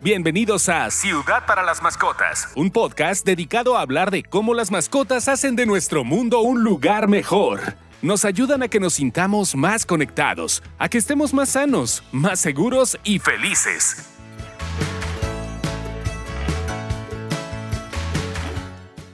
[0.00, 5.26] Bienvenidos a Ciudad para las Mascotas, un podcast dedicado a hablar de cómo las mascotas
[5.26, 7.74] hacen de nuestro mundo un lugar mejor.
[8.00, 12.96] Nos ayudan a que nos sintamos más conectados, a que estemos más sanos, más seguros
[13.02, 14.08] y felices.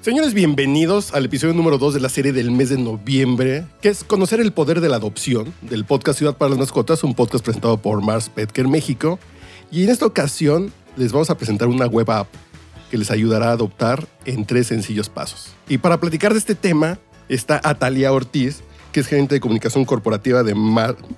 [0.03, 4.05] Señores, bienvenidos al episodio número 2 de la serie del mes de noviembre, que es
[4.05, 7.79] Conocer el Poder de la Adopción, del podcast Ciudad para las Mascotas, un podcast presentado
[7.79, 9.19] por Mars Petker México.
[9.75, 12.29] Y en esta ocasión les vamos a presentar una web app
[12.93, 15.49] que les ayudará a adoptar en tres sencillos pasos.
[15.67, 20.45] Y para platicar de este tema está Atalia Ortiz, que es gerente de comunicación corporativa
[20.45, 20.55] de,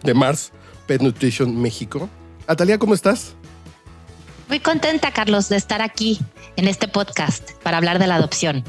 [0.02, 0.52] de Mars
[0.86, 2.08] Pet Nutrition México.
[2.46, 3.34] Atalia, ¿cómo estás?
[4.48, 6.18] Muy contenta, Carlos, de estar aquí
[6.56, 8.64] en este podcast para hablar de la adopción.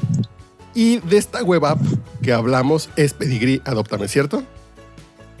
[0.74, 1.80] Y de esta web app
[2.20, 4.42] que hablamos es Pedigree Adoptame, ¿cierto?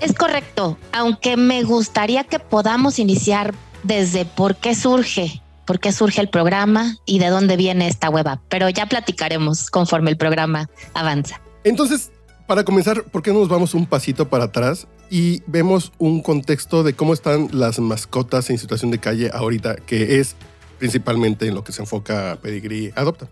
[0.00, 6.20] Es correcto, aunque me gustaría que podamos iniciar desde por qué surge, por qué surge
[6.20, 10.68] el programa y de dónde viene esta web app, pero ya platicaremos conforme el programa
[10.94, 11.40] avanza.
[11.64, 12.10] Entonces,
[12.46, 16.82] para comenzar, ¿por qué no nos vamos un pasito para atrás y vemos un contexto
[16.82, 20.36] de cómo están las mascotas en situación de calle ahorita, que es
[20.78, 23.28] principalmente en lo que se enfoca Pedigree Adopta.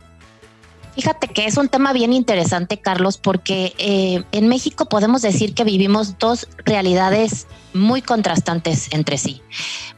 [0.97, 5.63] Fíjate que es un tema bien interesante, Carlos, porque eh, en México podemos decir que
[5.63, 9.43] vivimos dos realidades muy contrastantes entre sí.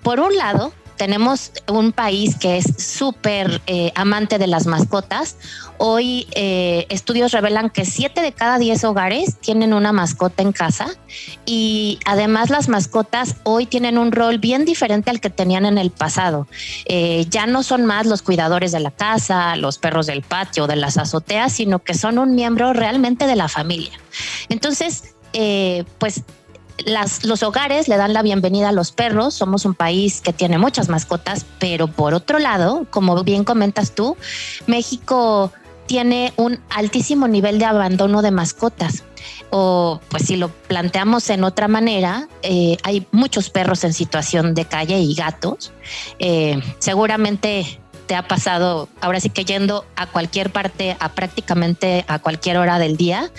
[0.02, 5.36] Por un lado, tenemos un país que es súper eh, amante de las mascotas.
[5.78, 10.88] Hoy eh, estudios revelan que 7 de cada 10 hogares tienen una mascota en casa
[11.46, 15.90] y además las mascotas hoy tienen un rol bien diferente al que tenían en el
[15.90, 16.48] pasado.
[16.86, 20.76] Eh, ya no son más los cuidadores de la casa, los perros del patio, de
[20.76, 23.92] las azoteas, sino que son un miembro realmente de la familia.
[24.48, 25.14] Entonces,
[25.98, 26.24] pues
[26.86, 29.34] los hogares le dan la bienvenida a los perros.
[29.34, 34.16] Somos un país que tiene muchas mascotas, pero por otro lado, como bien comentas tú,
[34.66, 35.52] México
[35.86, 39.04] tiene un altísimo nivel de abandono de mascotas.
[39.50, 44.66] O pues si lo planteamos en otra manera, eh, hay muchos perros en situación de
[44.66, 45.72] calle y gatos.
[46.18, 52.18] Eh, seguramente te ha pasado, ahora sí que yendo a cualquier parte, a prácticamente a
[52.18, 53.30] cualquier hora del día,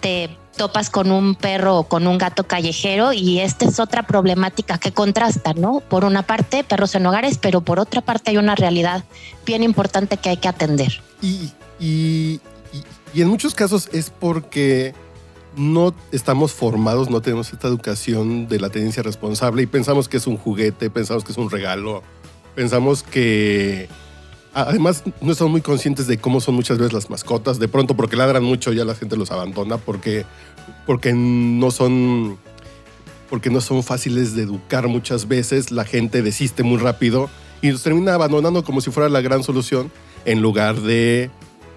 [0.00, 4.78] te topas con un perro o con un gato callejero y esta es otra problemática
[4.78, 5.80] que contrasta, ¿no?
[5.80, 9.04] Por una parte, perros en hogares, pero por otra parte hay una realidad
[9.44, 11.02] bien importante que hay que atender.
[11.20, 12.40] Y, y,
[13.12, 14.94] y, en muchos casos es porque
[15.56, 20.26] no estamos formados, no tenemos esta educación de la tenencia responsable y pensamos que es
[20.26, 22.02] un juguete, pensamos que es un regalo,
[22.54, 23.88] pensamos que
[24.54, 27.58] Además, no estamos muy conscientes de cómo son muchas veces las mascotas.
[27.58, 30.24] De pronto, porque ladran mucho, ya la gente los abandona porque,
[30.86, 32.38] porque no son
[33.28, 35.72] porque no son fáciles de educar muchas veces.
[35.72, 37.28] La gente desiste muy rápido
[37.62, 39.90] y los termina abandonando como si fuera la gran solución
[40.24, 41.30] en lugar de,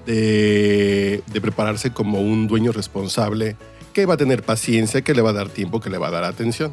[0.06, 3.56] de, de prepararse como un dueño responsable
[3.92, 6.12] que va a tener paciencia, que le va a dar tiempo, que le va a
[6.12, 6.72] dar atención.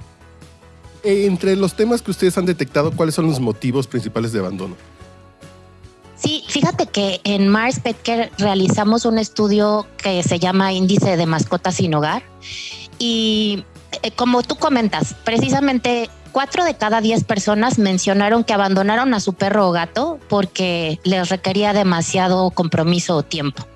[1.03, 4.76] Entre los temas que ustedes han detectado, ¿cuáles son los motivos principales de abandono?
[6.24, 11.74] Sí, fíjate que en Mars Petker realizamos un estudio que se llama Índice de Mascotas
[11.74, 12.22] sin Hogar
[12.98, 13.64] y
[14.02, 19.34] eh, como tú comentas, precisamente cuatro de cada diez personas mencionaron que abandonaron a su
[19.34, 23.66] perro o gato porque les requería demasiado compromiso o tiempo.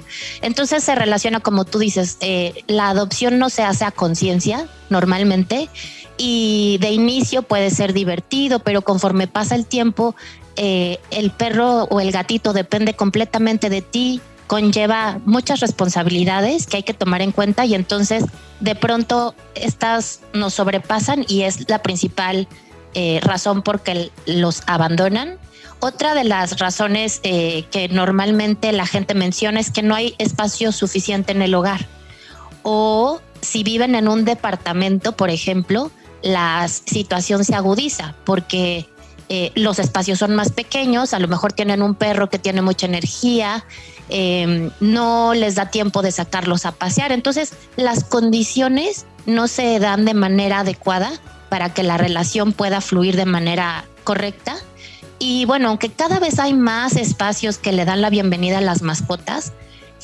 [0.40, 5.68] Entonces se relaciona, como tú dices, eh, la adopción no se hace a conciencia normalmente
[6.18, 10.14] y de inicio puede ser divertido, pero conforme pasa el tiempo
[10.56, 16.82] eh, el perro o el gatito depende completamente de ti, conlleva muchas responsabilidades que hay
[16.82, 18.24] que tomar en cuenta y entonces
[18.60, 22.48] de pronto estas nos sobrepasan y es la principal
[22.94, 25.38] eh, razón por que los abandonan.
[25.80, 30.72] Otra de las razones eh, que normalmente la gente menciona es que no hay espacio
[30.72, 31.86] suficiente en el hogar
[32.62, 35.92] o si viven en un departamento, por ejemplo,
[36.22, 38.88] la situación se agudiza porque
[39.28, 42.86] eh, los espacios son más pequeños, a lo mejor tienen un perro que tiene mucha
[42.86, 43.64] energía,
[44.08, 50.06] em, no les da tiempo de sacarlos a pasear, entonces las condiciones no se dan
[50.06, 51.12] de manera adecuada
[51.50, 54.56] para que la relación pueda fluir de manera correcta.
[55.18, 58.82] Y bueno, aunque cada vez hay más espacios que le dan la bienvenida a las
[58.82, 59.52] mascotas,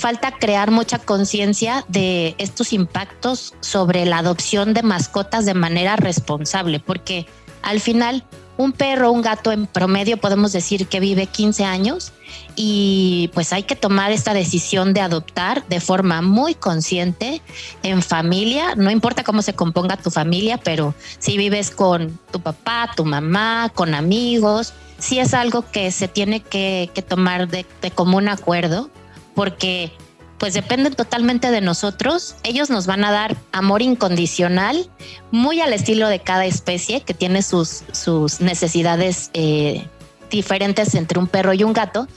[0.05, 6.79] falta crear mucha conciencia de estos impactos sobre la adopción de mascotas de manera responsable,
[6.79, 7.25] porque
[7.63, 8.23] al final
[8.59, 12.13] un perro, un gato en promedio podemos decir que vive 15 años
[12.55, 17.41] y pues hay que tomar esta decisión de adoptar de forma muy consciente
[17.83, 22.91] en familia, no importa cómo se componga tu familia, pero si vives con tu papá,
[22.95, 28.29] tu mamá, con amigos, sí es algo que se tiene que, tomar de, de común
[28.29, 28.91] acuerdo,
[29.35, 29.93] porque
[30.39, 32.37] pues dependen totalmente de nosotros.
[32.43, 34.91] Ellos nos van a dar amor incondicional,
[35.31, 39.87] muy al estilo de cada especie que tiene sus, sus necesidades eh,
[40.31, 42.09] diferentes entre un perro y un gato,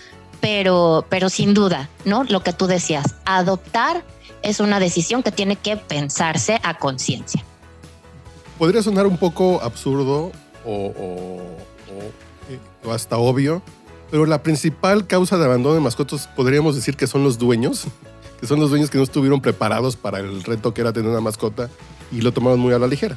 [0.41, 2.23] pero, pero sin duda, ¿no?
[2.23, 4.03] Lo que tú decías, adoptar
[4.41, 7.43] es una decisión que tiene que pensarse a conciencia.
[8.57, 10.31] Podría sonar un poco absurdo
[10.65, 10.93] o,
[12.49, 13.61] eh, o hasta obvio,
[14.09, 17.85] pero la principal causa de abandono de mascotas podríamos decir que son los dueños,
[18.39, 21.21] que son los dueños que no estuvieron preparados para el reto que era tener una
[21.21, 21.69] mascota
[22.11, 23.15] y lo tomaron muy a la ligera.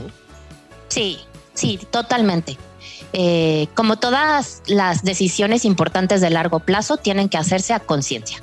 [0.88, 1.20] Sí,
[1.54, 2.58] sí, totalmente.
[3.12, 8.38] Eh, como todas las decisiones importantes de largo plazo, tienen que hacerse a conciencia.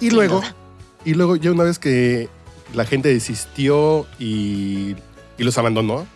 [0.00, 0.42] Y luego,
[1.04, 2.28] y luego ya una vez que
[2.72, 4.96] la gente desistió y,
[5.36, 6.06] y los abandonó,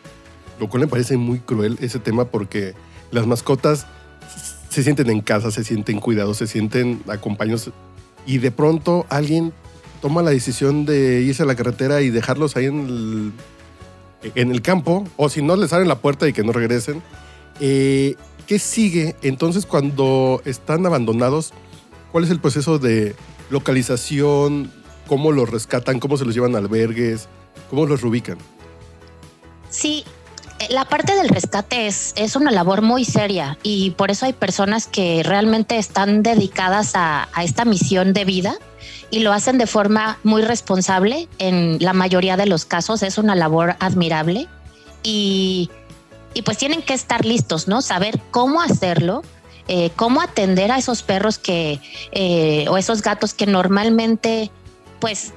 [0.58, 2.74] lo cual me parece muy cruel ese tema porque
[3.10, 3.86] las mascotas
[4.74, 7.70] se sienten en casa, se sienten cuidados, se sienten acompañados
[8.26, 9.52] y de pronto alguien
[10.02, 13.32] toma la decisión de irse a la carretera y dejarlos ahí en el,
[14.34, 17.02] en el campo, o si no, les abren la puerta y que no regresen.
[17.60, 18.16] Eh,
[18.46, 21.52] ¿Qué sigue entonces cuando están abandonados?
[22.12, 23.14] ¿Cuál es el proceso de
[23.50, 24.70] localización?
[25.06, 26.00] ¿Cómo los rescatan?
[26.00, 27.28] ¿Cómo se los llevan a albergues?
[27.70, 28.38] ¿Cómo los reubican?
[29.70, 30.04] Sí,
[30.70, 34.86] la parte del rescate es, es una labor muy seria y por eso hay personas
[34.86, 38.56] que realmente están dedicadas a, esta misión de vida
[39.10, 41.28] y lo hacen de forma muy responsable.
[41.38, 44.48] En la mayoría de los casos es una labor admirable
[45.02, 45.70] y,
[46.44, 47.80] pues tienen que estar listos, ¿no?
[47.80, 49.22] Saber cómo hacerlo,
[49.68, 51.80] eh, cómo atender a esos perros que
[52.12, 54.50] eh, o esos gatos que normalmente
[54.98, 55.32] pues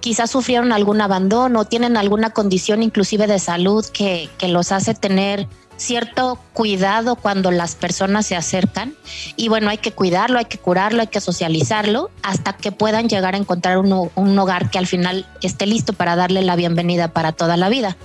[0.00, 5.46] quizás sufrieron algún abandono, tienen alguna condición inclusive de salud que, los hace tener
[5.76, 8.94] cierto cuidado cuando las personas se acercan
[9.36, 13.34] y bueno, hay que cuidarlo, hay que curarlo, hay que socializarlo hasta que puedan llegar
[13.34, 17.32] a encontrar un, un, hogar que al final esté listo para darle la bienvenida para
[17.32, 17.96] toda la vida.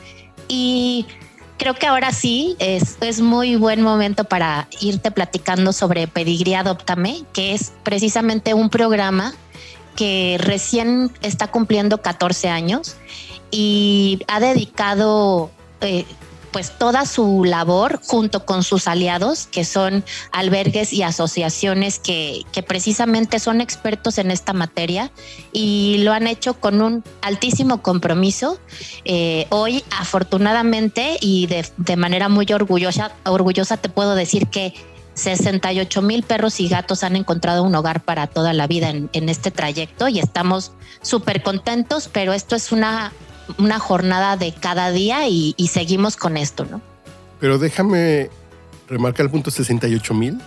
[0.47, 1.05] Y
[1.57, 7.23] creo que ahora sí es, es muy buen momento para irte platicando sobre Pedigrí Adoptame,
[7.33, 9.33] que es precisamente un programa
[9.97, 12.95] que recién está cumpliendo 14 años
[13.51, 15.49] y ha dedicado
[15.81, 16.05] eh,
[16.51, 23.39] pues toda su labor junto con sus aliados, que son albergues y asociaciones que, precisamente
[23.39, 25.11] son expertos en esta materia
[25.51, 28.59] y lo han hecho con un altísimo compromiso.
[29.05, 34.73] Eh, hoy, afortunadamente y de, de manera muy orgullosa, orgullosa, te puedo decir que
[35.17, 39.49] 68 mil perros y gatos han encontrado un hogar para toda la vida en, este
[39.49, 40.71] trayecto y estamos
[41.01, 43.11] súper contentos, pero esto es una,
[43.57, 46.81] una jornada de cada día y, seguimos con esto, ¿no?
[47.39, 48.29] Pero déjame
[48.87, 50.39] remarcar el punto 68 mil.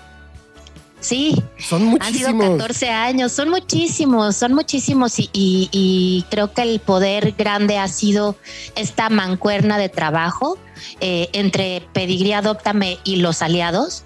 [1.01, 2.29] Sí, son muchísimos.
[2.29, 7.89] Han sido 14 años, son muchísimos, son muchísimos y, creo que el poder grande ha
[7.89, 8.37] sido
[8.77, 10.59] esta mancuerna de trabajo
[11.01, 14.05] eh, entre Pedigrí Adóptame y los aliados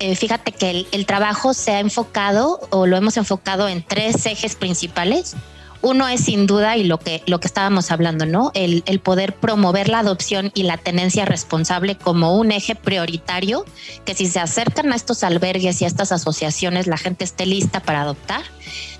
[0.00, 4.56] eh, fíjate que el, trabajo se ha enfocado o lo hemos enfocado en tres ejes
[4.56, 5.36] principales.
[5.82, 8.50] Uno es sin duda, y lo que, lo que estábamos hablando, ¿no?
[8.54, 13.66] El, poder promover la adopción y la tenencia responsable como un eje prioritario,
[14.06, 17.80] que si se acercan a estos albergues y a estas asociaciones, la gente esté lista
[17.80, 18.42] para adoptar.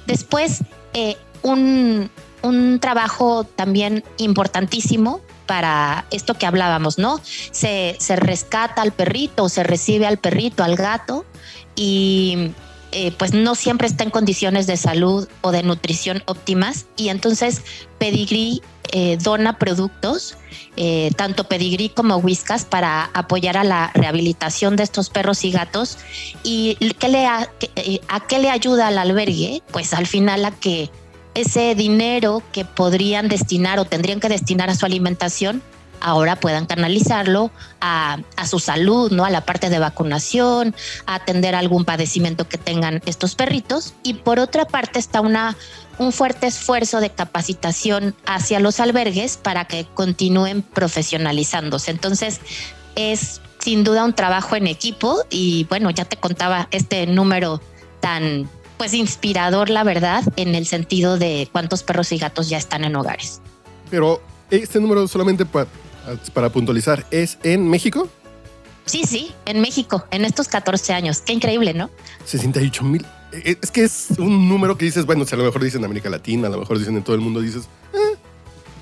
[0.06, 2.10] Después, eh, un,
[2.42, 7.20] un trabajo también importantísimo para esto que hablábamos, ¿no?
[7.24, 11.24] Se, rescata al perrito, se recibe al perrito, al gato
[11.74, 12.52] y
[12.92, 17.62] eh, pues no siempre está en condiciones de salud o de nutrición óptimas y entonces
[17.98, 18.60] Pedigree
[18.92, 20.36] eh, dona productos,
[20.76, 25.98] eh, tanto Pedigree como Whiskas, para apoyar a la rehabilitación de estos perros y gatos.
[26.44, 27.48] ¿Y qué le a
[28.28, 29.64] qué le ayuda al albergue?
[29.72, 30.90] Pues al final a que
[31.34, 35.62] ese dinero que podrían destinar o tendrían que destinar a su alimentación,
[36.00, 38.18] ahora puedan canalizarlo a,
[38.48, 39.24] su salud, ¿no?
[39.24, 40.74] A la parte de vacunación,
[41.06, 43.94] a atender algún padecimiento que tengan estos perritos.
[44.02, 45.56] Y por otra parte está una,
[45.98, 51.90] un fuerte esfuerzo de capacitación hacia los albergues para que continúen profesionalizándose.
[51.90, 52.40] Entonces,
[52.96, 57.60] es sin duda un trabajo en equipo y bueno, ya te contaba este número
[58.00, 58.48] tan
[58.80, 62.96] pues inspirador, la verdad, en el sentido de cuántos perros y gatos ya están en
[62.96, 63.42] hogares.
[63.90, 65.66] Pero este número solamente para,
[66.32, 68.08] para puntualizar, ¿es en México?
[68.86, 71.20] Sí, sí, en México, en estos 14 años.
[71.20, 71.90] Qué increíble, ¿no?
[72.24, 73.04] 68 mil.
[73.32, 75.84] Eh, es que es un número que dices, bueno, si a lo mejor dicen en
[75.84, 78.16] América Latina, a lo mejor dicen en todo el mundo, dices, eh,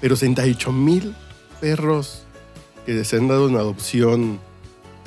[0.01, 1.13] pero 68 mil
[1.61, 2.23] perros
[2.87, 4.39] que se han dado una adopción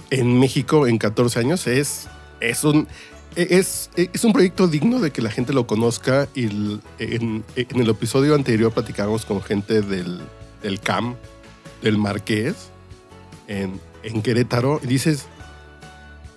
[0.10, 2.10] en México en 14 años es
[2.42, 2.88] es un,
[3.36, 6.46] es, es, un proyecto digno de que la gente lo conozca y
[7.00, 10.22] en, el episodio anterior platicamos con gente del,
[10.62, 11.16] del CAM,
[11.82, 12.56] del Marqués,
[13.48, 15.26] en, en Querétaro, y dices,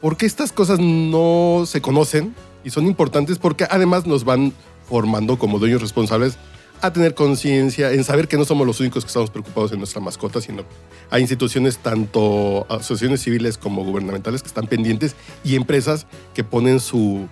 [0.01, 3.39] ¿por qué estas cosas no se conocen y son importantes?
[3.39, 4.53] Porque además nos van
[4.89, 6.39] formando como dueños responsables
[6.81, 10.01] a tener conciencia, en saber que no somos los únicos que estamos preocupados en nuestra
[10.01, 10.65] mascota, sino
[11.11, 17.27] hay instituciones, tanto asociaciones civiles como gubernamentales, que están pendientes y empresas que ponen su,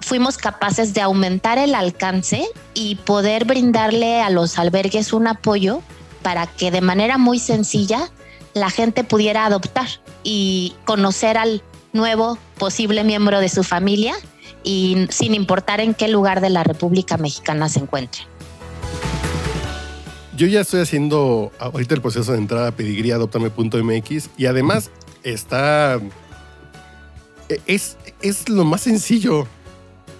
[0.00, 2.44] fuimos capaces de aumentar el alcance
[2.74, 5.80] y poder brindarle a los albergues un apoyo
[6.22, 8.10] para que de manera muy sencilla
[8.54, 9.86] la gente pudiera adoptar
[10.24, 14.14] y conocer al nuevo posible miembro de su familia
[14.68, 18.20] y sin importar en qué lugar de la República Mexicana se encuentre.
[20.36, 24.90] Yo ya estoy haciendo ahorita el proceso de entrada a pedigríadoptame.mx y además
[25.22, 25.98] está...
[27.48, 29.46] E, es, es lo más sencillo.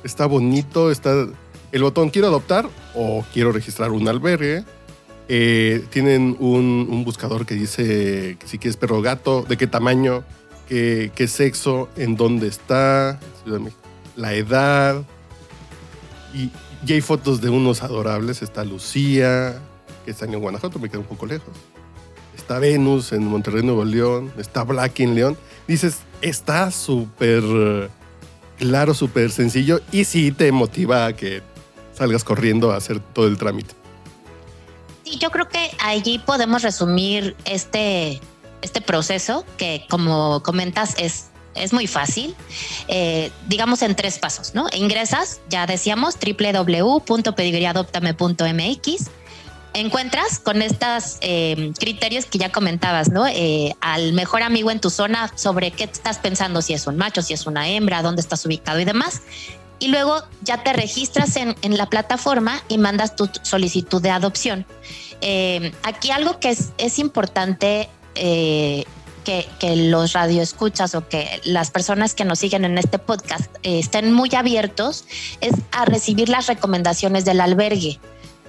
[0.02, 1.26] Está bonito, está
[1.70, 4.64] el botón quiero adoptar o quiero registrar un albergue.
[5.28, 10.24] Eh, tienen un, buscador que dice si quieres perro gato, de qué tamaño,
[10.66, 13.87] qué, qué sexo, en dónde está, Ciudad de México
[14.18, 15.02] la edad.
[16.34, 16.50] Y,
[16.92, 18.42] hay fotos de unos adorables.
[18.42, 19.58] Está Lucía,
[20.04, 21.54] que está en Guanajuato, me queda un poco lejos.
[22.36, 24.32] Está Venus en Monterrey, Nuevo León.
[24.36, 25.38] Está Black en León.
[25.66, 27.90] Dices, está súper
[28.58, 29.80] claro, súper sencillo.
[29.92, 31.42] Y sí te motiva a que
[31.94, 33.74] salgas corriendo a hacer todo el trámite.
[35.04, 38.20] Sí, yo creo que allí podemos resumir este,
[38.62, 42.34] este proceso que, como comentas, es es muy fácil,
[42.88, 44.66] eh, digamos en tres pasos, ¿no?
[44.72, 49.10] Ingresas, ya decíamos, www.pedigriadoptame.mx.
[49.74, 53.26] Encuentras con estos eh, criterios que ya comentabas, ¿no?
[53.26, 57.20] Eh, al mejor amigo en tu zona sobre qué estás pensando, si es un macho,
[57.22, 59.20] si es una hembra, dónde estás ubicado y demás.
[59.78, 64.66] Y luego ya te registras en, la plataforma y mandas tu solicitud de adopción.
[65.84, 67.88] aquí algo que es, es importante
[69.28, 74.12] que, los radioescuchas o que las personas que nos siguen en este podcast eh, estén
[74.12, 75.04] muy abiertos
[75.40, 78.00] es a recibir las recomendaciones del albergue.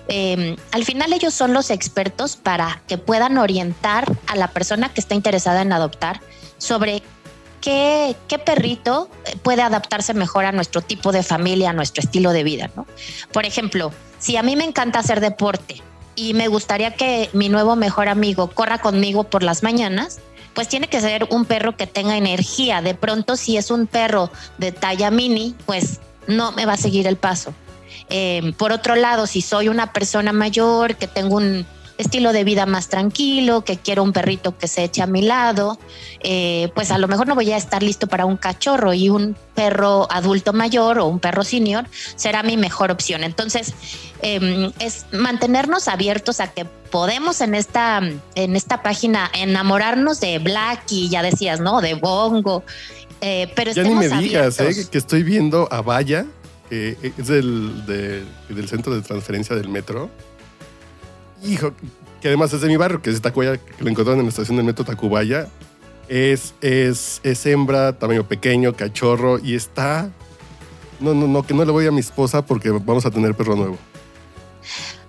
[0.08, 5.02] Em, al final ellos son los expertos para que puedan orientar a la persona que
[5.02, 6.22] está interesada en adoptar
[6.58, 7.04] sobre
[7.60, 9.10] qué, qué, perrito
[9.44, 12.72] puede adaptarse mejor a nuestro tipo de familia, a nuestro estilo de vida.
[12.76, 12.88] ¿no?
[13.34, 15.84] Por ejemplo, si a mí me encanta hacer deporte
[16.16, 20.20] y me gustaría que mi nuevo mejor amigo corra conmigo por las mañanas,
[20.54, 22.82] pues tiene que ser un perro que tenga energía.
[22.82, 27.08] De pronto, si es un perro de talla mini, pues no me va a seguir
[27.08, 27.54] el paso.
[28.10, 31.66] Eh, por otro lado, si soy una persona mayor que tengo un
[32.00, 35.78] estilo de vida más tranquilo, que quiero un perrito que se eche a mi lado,
[36.22, 39.36] eh, pues a lo mejor no voy a estar listo para un cachorro y un
[39.54, 43.26] perro adulto mayor o un perro senior será mi mejor opción.
[43.26, 43.74] Entonces,
[44.22, 48.02] em, es mantenernos abiertos a que podemos en esta,
[48.36, 51.82] en esta página enamorarnos de Black y ya decías, ¿no?
[51.82, 52.64] De Bongo.
[53.20, 56.26] Eh, pero ya ni me digas, eh, que estoy viendo a Vaya,
[56.70, 60.10] que es del, del centro de transferencia del metro
[61.44, 61.74] hijo,
[62.22, 64.58] que además es de mi barrio, que es Tacuaya, que lo encontraron en la estación
[64.58, 65.48] del metro Tacubaya.
[66.08, 70.10] Es, es, es hembra, tamaño pequeño, cachorro, y está.
[71.00, 73.56] No, no, no, que no le voy a mi esposa porque vamos a tener perro
[73.56, 73.78] nuevo.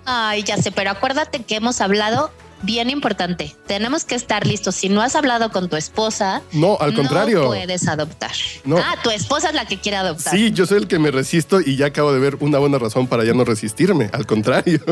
[0.04, 2.30] Ay, ya sé, pero acuérdate que hemos hablado
[2.62, 3.56] bien importante.
[3.66, 4.74] Tenemos que estar listos.
[4.74, 8.32] Si no has hablado con tu esposa, no, al contrario, no puedes adoptar.
[8.64, 8.78] No.
[8.78, 10.34] Ah, tu esposa es la que quiere adoptar.
[10.34, 13.06] Sí, yo soy el que me resisto y ya acabo de ver una buena razón
[13.06, 14.10] para ya no resistirme.
[14.12, 14.80] Al contrario.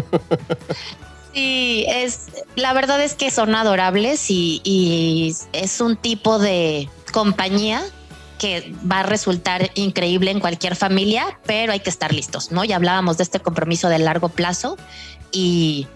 [1.38, 2.26] Sí, es
[2.56, 7.80] la verdad es que son adorables y es un tipo de compañía
[8.40, 12.64] que va a resultar increíble en cualquier familia, pero hay que estar listos, ¿no?
[12.64, 14.76] Ya hablábamos de este compromiso de largo plazo
[15.30, 15.86] y,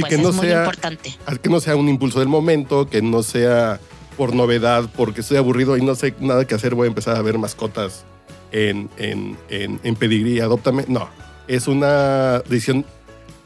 [0.00, 1.14] pues es muy importante.
[1.42, 3.80] Que no sea un impulso del momento, que no sea
[4.16, 7.20] por novedad, porque estoy aburrido y no sé nada que hacer, voy a empezar a
[7.20, 8.04] ver mascotas
[8.52, 10.86] en, en, en, en pedigrí, adóptame.
[10.88, 11.10] No,
[11.46, 12.86] es una decisión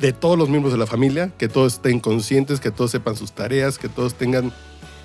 [0.02, 3.32] de todos los miembros de la familia, que todos estén conscientes, que todos sepan sus
[3.32, 4.52] tareas, que todos tengan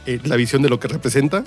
[0.05, 1.45] eh, la visión de lo que representa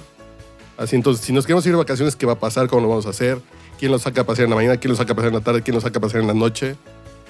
[0.80, 2.66] Así entonces, si nos queremos ir de vacaciones, ¿qué va a pasar?
[2.66, 3.38] ¿Cómo lo vamos a hacer?
[3.78, 4.78] ¿Quién lo saca a pasear en la mañana?
[4.78, 5.60] ¿Quién lo saca a pasear en la tarde?
[5.60, 6.74] ¿Quién lo saca a pasear en la noche?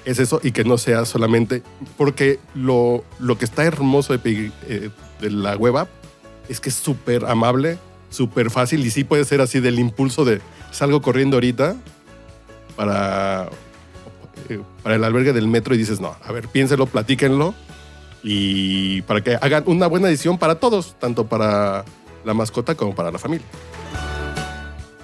[0.05, 1.61] Es eso y que no sea solamente...
[1.97, 5.89] Porque lo, lo que está hermoso de, eh, de la web app
[6.47, 7.77] es que es súper amable,
[8.09, 10.39] súper fácil y sí puede ser así del impulso de
[10.71, 11.75] salgo corriendo ahorita
[12.77, 13.49] para,
[14.49, 17.53] eh, para el albergue del metro y dices, no, a ver, piénselo, platíquenlo
[18.23, 21.85] y para que hagan una buena edición para todos, tanto para
[22.23, 23.45] la mascota como para la familia.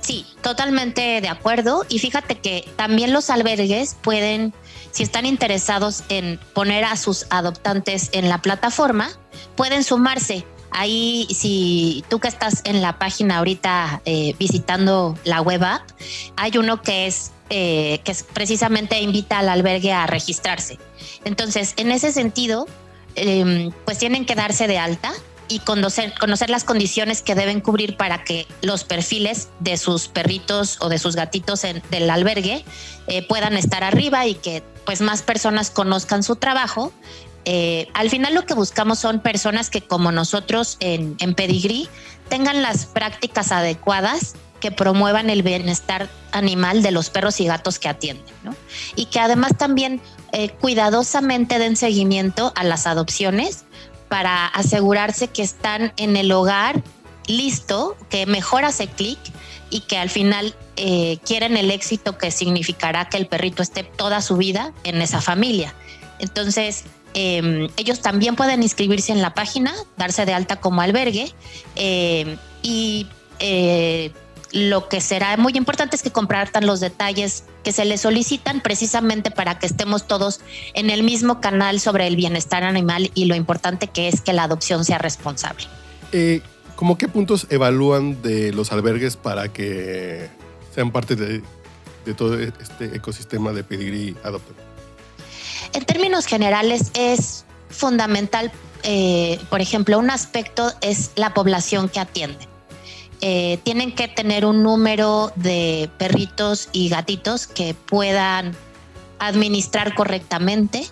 [0.01, 1.85] Sí, totalmente de acuerdo.
[1.89, 4.53] Y fíjate que también los albergues pueden,
[4.91, 9.09] si están interesados en poner a sus adoptantes en la plataforma,
[9.55, 10.45] pueden sumarse.
[10.71, 15.81] Ahí, si tú que estás en la página ahorita eh, visitando la web app,
[16.35, 20.77] hay uno que es eh, que precisamente invita al albergue a registrarse.
[21.23, 22.67] Entonces, en ese sentido,
[23.15, 25.13] em, pues tienen que darse de alta
[25.47, 26.13] y conocer,
[26.49, 31.15] las condiciones que deben cubrir para que los perfiles de sus perritos o de sus
[31.15, 32.65] gatitos del albergue
[33.07, 36.91] eh, puedan estar arriba y que pues más personas conozcan su trabajo.
[37.45, 41.87] Eh, al final lo que buscamos son personas que como nosotros en, en Pedigrí
[42.27, 47.89] tengan las prácticas adecuadas que promuevan el bienestar animal de los perros y gatos que
[47.89, 48.55] atienden, ¿no?
[48.95, 53.65] Y que además también eh, cuidadosamente den seguimiento a las adopciones
[54.09, 56.81] para asegurarse que están en el hogar
[57.27, 59.19] listo, que mejor hace clic
[59.69, 64.21] y que al final eh, quieren el éxito que significará que el perrito esté toda
[64.21, 65.73] su vida en esa familia.
[66.19, 71.33] Entonces, em, ellos también pueden inscribirse en la página, darse de alta como albergue
[71.75, 73.07] em, y
[73.39, 74.11] eh,
[74.51, 79.31] lo que será muy importante es que compartan los detalles que se les solicitan precisamente
[79.31, 80.39] para que estemos todos
[80.73, 84.43] en el mismo canal sobre el bienestar animal y lo importante que es que la
[84.43, 85.65] adopción sea responsable.
[86.11, 86.41] Eh,
[86.75, 90.29] ¿Cómo qué puntos evalúan de los albergues para que
[90.73, 91.41] sean parte de,
[92.15, 94.55] todo este ecosistema de pedir y adoptar?
[95.73, 98.51] En términos generales es fundamental,
[98.83, 102.47] eh, por ejemplo, un aspecto es la población que atiende
[103.19, 108.55] eh, tienen que tener un número de perritos y gatitos que puedan
[109.17, 110.87] administrar correctamente,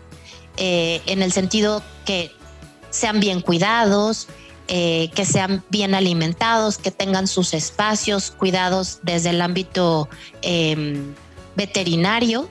[0.58, 2.32] eh, en el sentido que
[2.90, 4.28] sean bien cuidados,
[4.68, 10.10] eh, que sean bien alimentados, que tengan sus espacios cuidados desde el ámbito
[10.42, 11.14] em,
[11.56, 12.50] veterinario.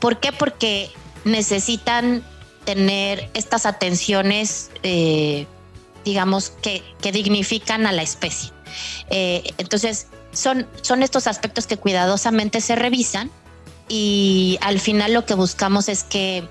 [0.00, 0.32] ¿Por qué?
[0.32, 0.90] Porque
[1.24, 2.24] necesitan
[2.64, 4.70] tener estas atenciones,
[6.04, 8.52] digamos, que dignifican a la especie.
[9.10, 13.30] Eh, entonces, son, son estos aspectos que cuidadosamente se revisan
[13.88, 16.48] y al final lo que buscamos es que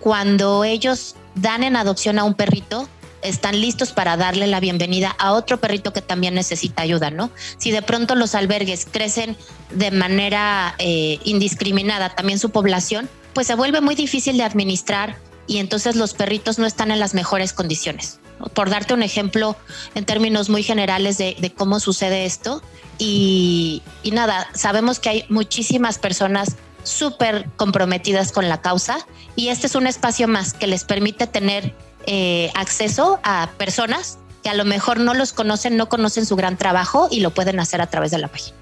[0.00, 2.88] cuando ellos dan en adopción a un perrito,
[3.22, 7.30] están listos para darle la bienvenida a otro perrito que también necesita ayuda, ¿no?
[7.58, 9.36] Si de pronto los albergues crecen
[9.70, 15.16] de manera eh, indiscriminada también su población, pues se vuelve muy difícil de administrar
[15.48, 18.20] y entonces los perritos no están en las mejores condiciones
[18.54, 19.56] por darte un ejemplo
[19.94, 22.62] en términos muy generales de, cómo sucede esto.
[22.98, 23.82] Y,
[24.12, 28.98] nada, sabemos que hay muchísimas personas súper comprometidas con la causa
[29.36, 31.74] y este es un espacio más que les permite tener
[32.06, 36.56] eh, acceso a personas que a lo mejor no los conocen, no conocen su gran
[36.56, 38.56] trabajo y lo pueden hacer a través de la página.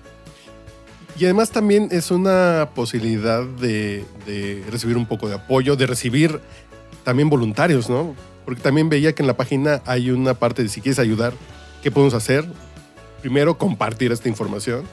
[1.19, 6.41] Y además también es una posibilidad de, de recibir un poco de apoyo, de recibir
[7.07, 8.17] también voluntarios, ¿no?
[8.47, 11.35] porque también veía que en la página hay una parte de si quieres ayudar,
[11.83, 12.47] ¿qué podemos hacer?
[13.21, 14.85] Primero, compartir esta información,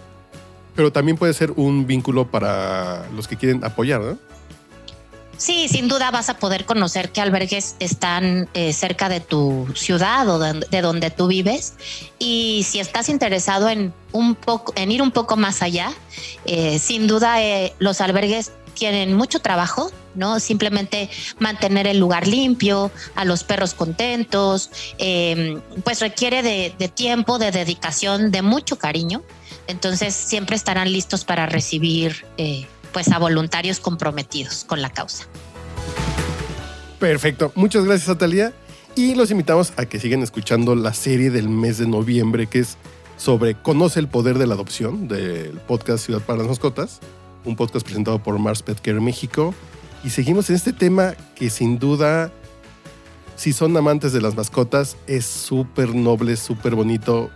[0.76, 4.18] pero también puede ser un vínculo para los que quieren apoyar, ¿no?
[5.38, 10.28] Sí, sin duda vas a poder conocer qué albergues están eh, cerca de tu ciudad
[10.30, 11.74] o de, donde tú vives.
[12.18, 15.92] Y si estás interesado en, un poco, en ir un poco más allá,
[16.46, 20.40] eh, sin duda eh, los albergues tienen mucho trabajo, ¿no?
[20.40, 21.10] Simplemente
[21.40, 28.32] mantener el lugar limpio, a los perros contentos, em, pues requiere de, tiempo, de dedicación,
[28.32, 29.24] de mucho cariño.
[29.68, 35.26] Entonces siempre estarán listos para recibir eh, pues a voluntarios comprometidos con la causa.
[37.00, 37.52] Perfecto.
[37.56, 38.54] Muchas gracias, Atalia.
[38.96, 42.78] Y los invitamos a que sigan escuchando la serie del mes de noviembre, que es
[43.18, 47.00] sobre Conoce el poder de la adopción, del podcast Ciudad para las Mascotas,
[47.46, 49.54] un podcast presentado por Mars Pet Care México.
[50.04, 52.32] Y seguimos en este tema que sin duda,
[53.36, 57.30] si son amantes de las mascotas, es súper noble, súper bonito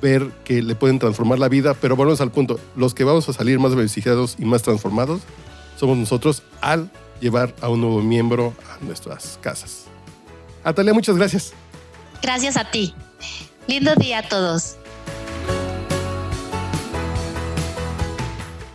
[0.00, 3.32] ver que le pueden transformar la vida, pero volvemos al punto, los que vamos a
[3.32, 5.22] salir más beneficiados y más transformados
[5.76, 9.84] somos nosotros al llevar a un nuevo miembro a nuestras casas.
[10.62, 11.52] Atalia, muchas gracias.
[12.22, 12.94] Gracias a ti.
[13.66, 14.76] Lindo día a todos.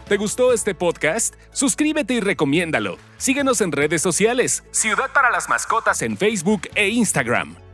[0.10, 1.36] ¿Te gustó este podcast?
[1.52, 2.98] Suscríbete y recomiéndalo.
[3.17, 4.63] Síguenos en redes sociales.
[4.72, 7.68] Ciudad para las Mascotas en Facebook e Instagram.